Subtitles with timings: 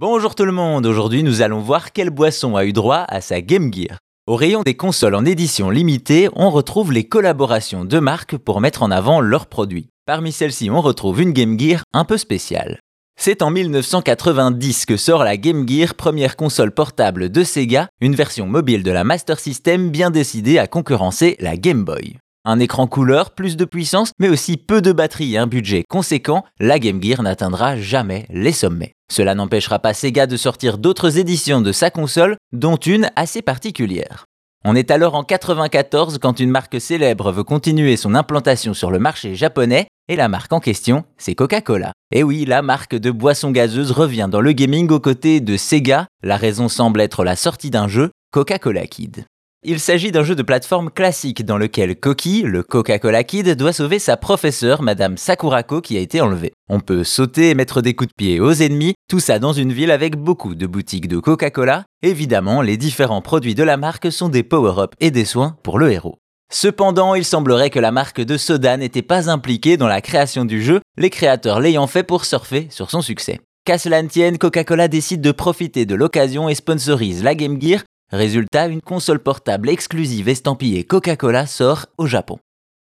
[0.00, 3.42] Bonjour tout le monde, aujourd'hui nous allons voir quelle boisson a eu droit à sa
[3.42, 3.98] Game Gear.
[4.26, 8.82] Au rayon des consoles en édition limitée, on retrouve les collaborations de marques pour mettre
[8.82, 9.88] en avant leurs produits.
[10.06, 12.78] Parmi celles-ci, on retrouve une Game Gear un peu spéciale.
[13.20, 18.46] C'est en 1990 que sort la Game Gear, première console portable de Sega, une version
[18.46, 22.16] mobile de la Master System bien décidée à concurrencer la Game Boy.
[22.50, 26.44] Un écran couleur, plus de puissance, mais aussi peu de batterie et un budget conséquent,
[26.58, 28.94] la Game Gear n'atteindra jamais les sommets.
[29.08, 34.24] Cela n'empêchera pas Sega de sortir d'autres éditions de sa console, dont une assez particulière.
[34.64, 38.98] On est alors en 94 quand une marque célèbre veut continuer son implantation sur le
[38.98, 41.92] marché japonais, et la marque en question, c'est Coca-Cola.
[42.12, 46.08] Et oui, la marque de boissons gazeuses revient dans le gaming aux côtés de Sega,
[46.24, 49.24] la raison semble être la sortie d'un jeu, Coca-Cola Kid.
[49.62, 53.98] Il s'agit d'un jeu de plateforme classique dans lequel Koki, le Coca-Cola Kid, doit sauver
[53.98, 56.54] sa professeure, Madame Sakurako, qui a été enlevée.
[56.70, 59.74] On peut sauter et mettre des coups de pied aux ennemis, tout ça dans une
[59.74, 61.84] ville avec beaucoup de boutiques de Coca-Cola.
[62.02, 65.92] Évidemment, les différents produits de la marque sont des power-up et des soins pour le
[65.92, 66.16] héros.
[66.50, 70.62] Cependant, il semblerait que la marque de soda n'était pas impliquée dans la création du
[70.62, 73.40] jeu, les créateurs l'ayant fait pour surfer sur son succès.
[73.66, 77.82] Qu'à cela ne tienne, Coca-Cola décide de profiter de l'occasion et sponsorise la Game Gear
[78.12, 82.40] Résultat, une console portable exclusive estampillée Coca-Cola sort au Japon.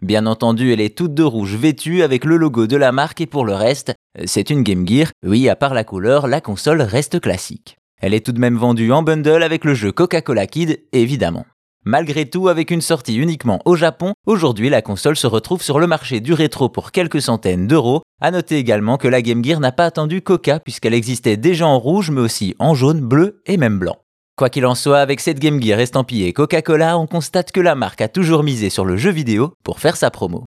[0.01, 3.27] Bien entendu, elle est toute de rouge vêtue avec le logo de la marque et
[3.27, 3.93] pour le reste,
[4.25, 5.09] c'est une Game Gear.
[5.23, 7.77] Oui, à part la couleur, la console reste classique.
[8.01, 11.45] Elle est tout de même vendue en bundle avec le jeu Coca-Cola Kid, évidemment.
[11.85, 15.87] Malgré tout, avec une sortie uniquement au Japon, aujourd'hui la console se retrouve sur le
[15.87, 18.01] marché du rétro pour quelques centaines d'euros.
[18.23, 21.79] A noter également que la Game Gear n'a pas attendu Coca puisqu'elle existait déjà en
[21.79, 23.99] rouge mais aussi en jaune, bleu et même blanc.
[24.41, 28.01] Quoi qu'il en soit, avec cette Game Gear estampillée Coca-Cola, on constate que la marque
[28.01, 30.47] a toujours misé sur le jeu vidéo pour faire sa promo.